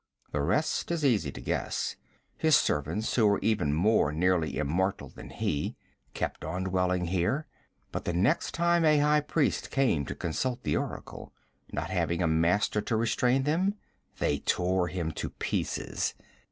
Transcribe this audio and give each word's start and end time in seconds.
The 0.31 0.41
rest 0.41 0.89
is 0.89 1.05
easy 1.05 1.31
to 1.31 1.39
guess. 1.39 1.95
His 2.35 2.55
servants, 2.55 3.13
who 3.13 3.27
were 3.27 3.37
even 3.43 3.71
more 3.71 4.11
nearly 4.11 4.57
immortal 4.57 5.09
than 5.09 5.29
he, 5.29 5.75
kept 6.15 6.43
on 6.43 6.63
dwelling 6.63 7.05
here, 7.05 7.45
but 7.91 8.05
the 8.05 8.11
next 8.13 8.53
time 8.55 8.83
a 8.83 8.97
high 8.97 9.21
priest 9.21 9.69
came 9.69 10.07
to 10.07 10.15
consult 10.15 10.63
the 10.63 10.75
oracle, 10.75 11.33
not 11.71 11.91
having 11.91 12.23
a 12.23 12.27
master 12.27 12.81
to 12.81 12.95
restrain 12.95 13.43
them, 13.43 13.75
they 14.17 14.39
tore 14.39 14.87
him 14.87 15.11
to 15.11 15.29
pieces. 15.29 16.15